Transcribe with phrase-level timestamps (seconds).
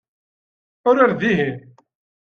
[0.87, 1.75] Uraret dihin.